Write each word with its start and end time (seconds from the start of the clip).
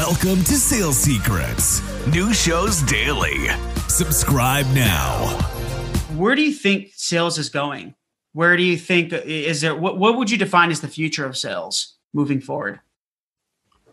Welcome 0.00 0.42
to 0.44 0.54
Sales 0.54 0.96
Secrets. 0.96 1.82
New 2.06 2.32
shows 2.32 2.80
daily. 2.84 3.48
Subscribe 3.86 4.64
now. 4.68 5.26
Where 6.16 6.34
do 6.34 6.40
you 6.40 6.54
think 6.54 6.92
sales 6.94 7.36
is 7.36 7.50
going? 7.50 7.94
Where 8.32 8.56
do 8.56 8.62
you 8.62 8.78
think 8.78 9.12
is 9.12 9.60
there 9.60 9.76
what, 9.76 9.98
what 9.98 10.16
would 10.16 10.30
you 10.30 10.38
define 10.38 10.70
as 10.70 10.80
the 10.80 10.88
future 10.88 11.26
of 11.26 11.36
sales 11.36 11.98
moving 12.14 12.40
forward? 12.40 12.80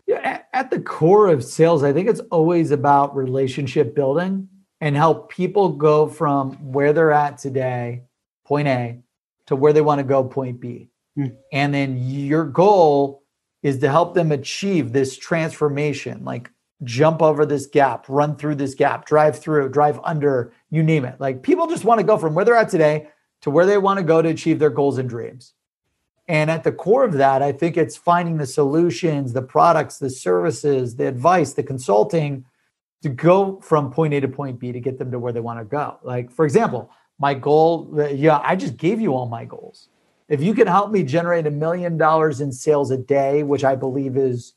Yeah, 0.06 0.40
at 0.54 0.70
the 0.70 0.80
core 0.80 1.28
of 1.28 1.44
sales, 1.44 1.84
I 1.84 1.92
think 1.92 2.08
it's 2.08 2.22
always 2.30 2.70
about 2.70 3.14
relationship 3.14 3.94
building 3.94 4.48
and 4.80 4.96
help 4.96 5.30
people 5.30 5.72
go 5.72 6.08
from 6.08 6.72
where 6.72 6.94
they're 6.94 7.12
at 7.12 7.36
today, 7.36 8.04
point 8.46 8.66
A, 8.66 9.02
to 9.48 9.56
where 9.56 9.74
they 9.74 9.82
want 9.82 9.98
to 9.98 10.04
go, 10.04 10.24
point 10.24 10.58
B. 10.58 10.88
Mm. 11.18 11.36
And 11.52 11.74
then 11.74 11.98
your 11.98 12.46
goal 12.46 13.24
is 13.62 13.78
to 13.78 13.90
help 13.90 14.14
them 14.14 14.32
achieve 14.32 14.92
this 14.92 15.16
transformation, 15.16 16.24
like 16.24 16.50
jump 16.84 17.22
over 17.22 17.44
this 17.44 17.66
gap, 17.66 18.08
run 18.08 18.36
through 18.36 18.54
this 18.54 18.74
gap, 18.74 19.04
drive 19.04 19.38
through, 19.38 19.68
drive 19.68 19.98
under, 20.04 20.52
you 20.70 20.82
name 20.82 21.04
it. 21.04 21.20
Like 21.20 21.42
people 21.42 21.66
just 21.66 21.84
want 21.84 21.98
to 21.98 22.06
go 22.06 22.16
from 22.16 22.34
where 22.34 22.44
they're 22.44 22.54
at 22.54 22.68
today 22.68 23.08
to 23.42 23.50
where 23.50 23.66
they 23.66 23.78
want 23.78 23.98
to 23.98 24.04
go 24.04 24.22
to 24.22 24.28
achieve 24.28 24.58
their 24.58 24.70
goals 24.70 24.98
and 24.98 25.08
dreams. 25.08 25.54
And 26.28 26.50
at 26.50 26.62
the 26.62 26.72
core 26.72 27.04
of 27.04 27.14
that, 27.14 27.42
I 27.42 27.52
think 27.52 27.76
it's 27.76 27.96
finding 27.96 28.36
the 28.36 28.46
solutions, 28.46 29.32
the 29.32 29.42
products, 29.42 29.98
the 29.98 30.10
services, 30.10 30.96
the 30.96 31.08
advice, 31.08 31.54
the 31.54 31.62
consulting 31.62 32.44
to 33.02 33.08
go 33.08 33.60
from 33.60 33.90
point 33.90 34.12
A 34.12 34.20
to 34.20 34.28
point 34.28 34.58
B 34.58 34.70
to 34.72 34.80
get 34.80 34.98
them 34.98 35.10
to 35.10 35.18
where 35.18 35.32
they 35.32 35.40
want 35.40 35.58
to 35.58 35.64
go. 35.64 35.98
Like, 36.02 36.30
for 36.30 36.44
example, 36.44 36.90
my 37.18 37.32
goal, 37.32 37.90
yeah, 38.12 38.40
I 38.44 38.56
just 38.56 38.76
gave 38.76 39.00
you 39.00 39.14
all 39.14 39.26
my 39.26 39.44
goals. 39.44 39.88
If 40.28 40.42
you 40.42 40.54
can 40.54 40.66
help 40.66 40.90
me 40.90 41.02
generate 41.02 41.46
a 41.46 41.50
million 41.50 41.96
dollars 41.96 42.40
in 42.40 42.52
sales 42.52 42.90
a 42.90 42.98
day, 42.98 43.42
which 43.42 43.64
I 43.64 43.74
believe 43.74 44.16
is 44.16 44.54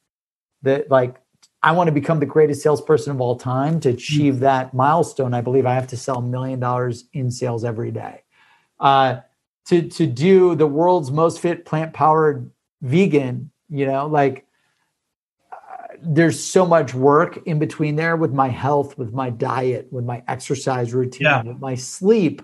that, 0.64 0.92
like, 0.92 1.16
I 1.64 1.72
want 1.72 1.88
to 1.88 1.92
become 1.92 2.20
the 2.20 2.26
greatest 2.26 2.62
salesperson 2.62 3.12
of 3.12 3.22
all 3.22 3.38
time 3.38 3.80
to 3.82 3.90
achieve 3.90 4.36
mm-hmm. 4.36 4.44
that 4.44 4.74
milestone. 4.74 5.34
I 5.34 5.42
believe 5.42 5.66
I 5.66 5.76
have 5.76 5.88
to 5.88 5.98
sell 5.98 6.18
a 6.18 6.22
million 6.22 6.60
dollars 6.60 7.06
in 7.14 7.32
sales 7.32 7.64
every 7.64 7.92
day. 7.92 8.24
Uh, 8.80 9.22
to 9.66 9.88
to 9.90 10.08
do 10.08 10.56
the 10.56 10.68
world's 10.68 11.12
most 11.12 11.40
fit 11.40 11.66
plant 11.66 11.94
powered 11.94 12.50
vegan 12.82 13.52
you 13.70 13.86
know 13.86 14.08
like 14.08 14.46
uh, 15.52 15.56
there's 16.02 16.42
so 16.44 16.66
much 16.66 16.94
work 16.94 17.40
in 17.46 17.60
between 17.60 17.96
there 17.96 18.16
with 18.16 18.34
my 18.34 18.48
health 18.48 18.98
with 18.98 19.14
my 19.14 19.30
diet 19.30 19.88
with 19.92 20.04
my 20.04 20.24
exercise 20.28 20.94
routine 20.94 21.26
yeah. 21.26 21.44
with 21.44 21.60
my 21.60 21.76
sleep 21.76 22.42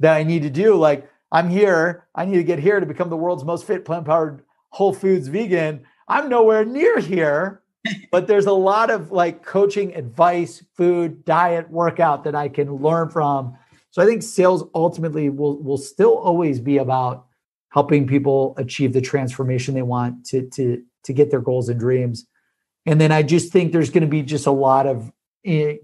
that 0.00 0.14
i 0.14 0.22
need 0.22 0.42
to 0.42 0.50
do 0.50 0.74
like 0.74 1.08
i'm 1.32 1.48
here. 1.48 2.06
I 2.14 2.24
need 2.24 2.36
to 2.36 2.44
get 2.44 2.58
here 2.58 2.80
to 2.80 2.86
become 2.86 3.10
the 3.10 3.16
world's 3.16 3.44
most 3.44 3.66
fit 3.66 3.84
plant 3.84 4.06
powered 4.06 4.42
whole 4.70 4.92
foods 4.92 5.28
vegan. 5.28 5.84
I'm 6.08 6.28
nowhere 6.28 6.64
near 6.64 6.98
here 6.98 7.62
but 8.10 8.26
there's 8.26 8.46
a 8.46 8.52
lot 8.52 8.90
of 8.90 9.12
like 9.12 9.44
coaching 9.44 9.94
advice 9.94 10.62
food 10.76 11.24
diet 11.24 11.70
workout 11.70 12.24
that 12.24 12.34
i 12.34 12.48
can 12.48 12.74
learn 12.76 13.08
from. 13.08 13.56
So 13.90 14.02
I 14.02 14.06
think 14.06 14.22
sales 14.22 14.64
ultimately 14.74 15.30
will 15.30 15.62
will 15.62 15.78
still 15.78 16.18
always 16.18 16.60
be 16.60 16.78
about 16.78 17.26
helping 17.70 18.06
people 18.06 18.54
achieve 18.58 18.92
the 18.92 19.00
transformation 19.00 19.74
they 19.74 19.82
want 19.82 20.26
to 20.26 20.48
to 20.50 20.82
to 21.04 21.12
get 21.12 21.30
their 21.30 21.40
goals 21.40 21.68
and 21.68 21.78
dreams. 21.78 22.26
And 22.84 23.00
then 23.00 23.10
I 23.10 23.22
just 23.22 23.52
think 23.52 23.72
there's 23.72 23.90
going 23.90 24.02
to 24.02 24.08
be 24.08 24.22
just 24.22 24.46
a 24.46 24.52
lot 24.52 24.86
of 24.86 25.10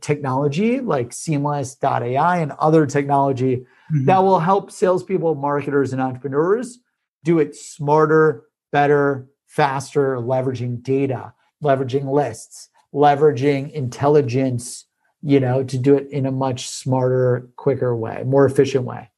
technology 0.01 0.81
like 0.81 1.13
seamless.ai 1.13 2.39
and 2.39 2.53
other 2.59 2.87
technology 2.87 3.57
mm-hmm. 3.57 4.05
that 4.07 4.23
will 4.23 4.41
help 4.41 4.71
salespeople, 4.71 5.35
marketers, 5.35 5.93
and 5.93 6.03
entrepreneurs 6.03 6.79
do 7.25 7.39
it 7.39 7.55
smarter, 7.55 8.45
better, 8.73 9.29
faster, 9.47 10.17
leveraging 10.17 10.83
data, 10.83 11.33
leveraging 11.63 12.11
lists, 12.11 12.69
leveraging 12.93 13.71
intelligence, 13.73 14.87
you 15.23 15.39
know, 15.39 15.63
to 15.63 15.79
do 15.79 15.95
it 15.97 16.11
in 16.11 16.27
a 16.27 16.33
much 16.33 16.69
smarter, 16.69 17.49
quicker 17.57 17.95
way, 17.95 18.25
more 18.27 18.45
efficient 18.45 18.85
way. 18.85 19.11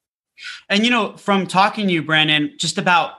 And 0.68 0.84
you 0.84 0.90
know, 0.90 1.16
from 1.16 1.46
talking 1.46 1.86
to 1.86 1.92
you, 1.92 2.02
Brandon, 2.02 2.52
just 2.58 2.78
about 2.78 3.12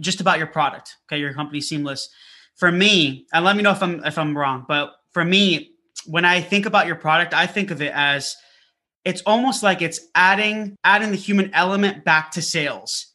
just 0.00 0.20
about 0.20 0.38
your 0.38 0.46
product, 0.46 0.96
okay, 1.06 1.18
your 1.18 1.34
company 1.34 1.60
Seamless. 1.60 2.08
For 2.56 2.70
me, 2.70 3.26
and 3.32 3.44
let 3.44 3.56
me 3.56 3.62
know 3.62 3.72
if 3.72 3.82
I'm 3.82 4.04
if 4.04 4.16
I'm 4.16 4.36
wrong, 4.36 4.64
but 4.68 4.94
for 5.10 5.24
me, 5.24 5.73
when 6.06 6.24
I 6.24 6.40
think 6.40 6.66
about 6.66 6.86
your 6.86 6.96
product, 6.96 7.34
I 7.34 7.46
think 7.46 7.70
of 7.70 7.82
it 7.82 7.92
as 7.94 8.36
it's 9.04 9.22
almost 9.26 9.62
like 9.62 9.82
it's 9.82 10.00
adding 10.14 10.76
adding 10.84 11.10
the 11.10 11.16
human 11.16 11.52
element 11.54 12.04
back 12.04 12.32
to 12.32 12.42
sales 12.42 13.12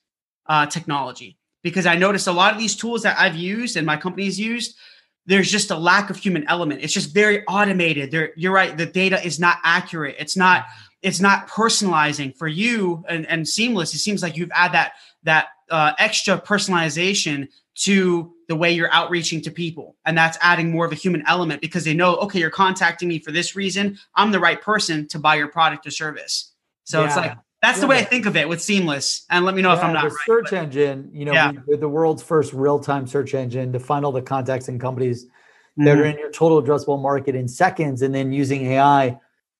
uh, 0.48 0.66
technology 0.66 1.38
because 1.64 1.86
I 1.86 1.96
noticed 1.96 2.28
a 2.28 2.32
lot 2.32 2.54
of 2.54 2.60
these 2.60 2.76
tools 2.76 3.04
that 3.04 3.18
I've 3.20 3.36
used 3.36 3.76
and 3.76 3.86
my 3.86 3.98
company's 3.98 4.40
used, 4.40 4.78
there's 5.26 5.52
just 5.52 5.72
a 5.72 5.78
lack 5.78 6.10
of 6.10 6.18
human 6.18 6.48
element. 6.48 6.82
It's 6.82 6.94
just 6.94 7.14
very 7.14 7.46
automated. 7.46 8.12
There, 8.12 8.32
you're 8.36 8.54
right. 8.54 8.76
The 8.76 8.86
data 8.86 9.24
is 9.24 9.40
not 9.40 9.58
accurate. 9.64 10.16
It's 10.20 10.38
not. 10.38 10.66
It's 11.02 11.22
not 11.22 11.48
personalizing 11.48 12.36
for 12.36 12.50
you 12.50 13.06
and, 13.08 13.26
and 13.28 13.48
seamless. 13.48 13.94
It 13.94 14.00
seems 14.00 14.22
like 14.22 14.36
you've 14.36 14.52
added 14.54 14.74
that 14.74 14.92
that 15.24 15.48
uh, 15.70 15.94
extra 16.00 16.40
personalization 16.40 17.48
to 17.76 18.34
the 18.48 18.56
way 18.56 18.72
you're 18.72 18.92
outreaching 18.92 19.42
to 19.42 19.52
people, 19.52 19.96
and 20.06 20.18
that's 20.18 20.38
adding 20.42 20.72
more 20.72 20.86
of 20.86 20.92
a 20.92 20.96
human 20.96 21.24
element 21.28 21.62
because 21.62 21.84
they 21.86 21.94
know, 21.94 22.16
okay, 22.18 22.40
you're 22.40 22.50
contacting 22.50 23.08
me 23.08 23.20
for 23.20 23.32
this 23.32 23.56
reason. 23.56 23.98
I'm 24.16 24.32
the 24.32 24.40
right 24.40 24.62
person 24.62 25.08
to 25.10 25.20
buy 25.20 25.36
your 25.36 25.48
product 25.48 25.88
or 25.88 25.92
service. 25.92 26.54
So 26.84 27.02
yeah. 27.02 27.08
it's 27.08 27.16
like 27.16 27.38
that's 27.62 27.78
yeah. 27.78 27.82
the 27.82 27.88
way 27.88 28.00
I 28.00 28.04
think 28.04 28.26
of 28.26 28.36
it 28.36 28.48
with 28.48 28.62
Seamless. 28.62 29.26
And 29.30 29.46
let 29.46 29.54
me 29.56 29.62
know 29.62 29.70
yeah, 29.70 29.78
if 29.78 29.84
I'm 29.84 29.94
not 29.94 30.04
the 30.04 30.10
right. 30.10 30.26
Search 30.26 30.48
but, 30.52 30.54
engine, 30.54 31.10
you 31.14 31.26
know, 31.26 31.54
we, 31.68 31.78
the 31.78 31.90
world's 31.90 32.24
first 32.24 32.54
real-time 32.54 33.06
search 33.06 33.34
engine 33.34 33.74
to 33.74 33.80
find 33.80 34.06
all 34.06 34.12
the 34.12 34.22
contacts 34.22 34.68
and 34.68 34.80
companies 34.80 35.26
mm-hmm. 35.26 35.86
that 35.86 35.98
are 35.98 36.06
in 36.06 36.18
your 36.18 36.32
total 36.32 36.62
addressable 36.62 37.02
market 37.02 37.36
in 37.36 37.48
seconds, 37.48 38.02
and 38.02 38.16
then 38.16 38.32
using 38.32 38.66
AI 38.68 39.20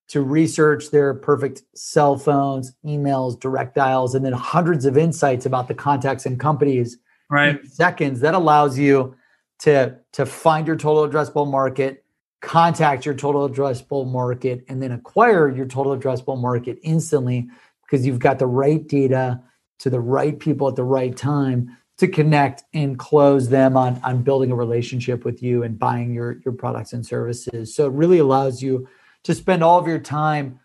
to 0.10 0.22
research 0.22 0.90
their 0.90 1.14
perfect 1.14 1.62
cell 1.76 2.18
phones, 2.18 2.74
emails, 2.84 3.40
direct 3.40 3.76
dials, 3.76 4.16
and 4.16 4.26
then 4.26 4.34
hundreds 4.34 4.86
of 4.86 4.98
insights 4.98 5.46
about 5.46 5.68
the 5.68 5.74
contacts 5.74 6.26
and 6.26 6.40
companies 6.40 6.98
right. 7.30 7.60
in 7.60 7.70
seconds. 7.70 8.20
That 8.20 8.34
allows 8.34 8.78
you 8.78 9.16
to 9.60 9.98
to 10.14 10.26
find 10.26 10.68
your 10.68 10.76
total 10.76 11.08
addressable 11.08 11.50
market, 11.50 12.04
contact 12.42 13.06
your 13.06 13.14
total 13.14 13.48
addressable 13.48 14.10
market, 14.12 14.66
and 14.68 14.82
then 14.82 14.92
acquire 14.92 15.48
your 15.48 15.68
total 15.68 15.98
addressable 15.98 16.40
market 16.40 16.80
instantly 16.84 17.48
because 17.84 18.06
you've 18.06 18.20
got 18.20 18.40
the 18.40 18.48
right 18.48 18.88
data 18.88 19.42
to 19.80 19.90
the 19.90 20.00
right 20.00 20.40
people 20.40 20.68
at 20.68 20.76
the 20.76 20.84
right 20.84 21.16
time 21.16 21.78
to 21.98 22.08
connect 22.08 22.64
and 22.74 22.98
close 22.98 23.50
them 23.50 23.76
on, 23.76 24.00
on 24.04 24.24
building 24.24 24.52
a 24.52 24.56
relationship 24.56 25.26
with 25.26 25.44
you 25.44 25.64
and 25.64 25.78
buying 25.78 26.14
your, 26.14 26.40
your 26.46 26.54
products 26.54 26.94
and 26.94 27.06
services. 27.06 27.76
So 27.76 27.88
it 27.88 27.92
really 27.92 28.20
allows 28.20 28.62
you 28.62 28.88
to 29.24 29.36
spend 29.36 29.64
all 29.64 29.80
of 29.80 29.88
your 29.88 30.00
time 30.00 30.60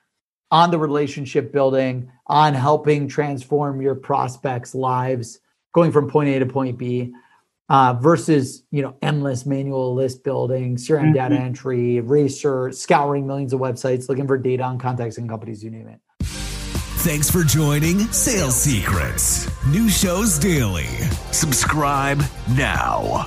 on 0.50 0.70
the 0.70 0.78
relationship 0.78 1.52
building, 1.52 2.10
on 2.26 2.54
helping 2.54 3.08
transform 3.08 3.82
your 3.82 3.94
prospects' 3.94 4.74
lives, 4.74 5.40
going 5.72 5.90
from 5.90 6.08
point 6.08 6.28
A 6.28 6.38
to 6.38 6.46
point 6.46 6.78
B, 6.78 7.12
uh, 7.68 7.94
versus 7.94 8.62
you 8.70 8.82
know 8.82 8.96
endless 9.02 9.46
manual 9.46 9.94
list 9.94 10.22
building, 10.22 10.76
CRM 10.76 11.02
mm-hmm. 11.02 11.12
data 11.12 11.34
entry, 11.34 12.00
research, 12.00 12.74
scouring 12.74 13.26
millions 13.26 13.52
of 13.52 13.60
websites, 13.60 14.08
looking 14.08 14.26
for 14.26 14.38
data 14.38 14.62
on 14.62 14.78
contacts 14.78 15.18
and 15.18 15.28
companies, 15.28 15.64
you 15.64 15.70
name 15.70 15.88
it. 15.88 16.00
Thanks 17.04 17.30
for 17.30 17.42
joining 17.42 17.98
Sales 18.12 18.56
Secrets. 18.56 19.50
New 19.66 19.90
shows 19.90 20.38
daily. 20.38 20.86
Subscribe 21.32 22.22
now. 22.56 23.26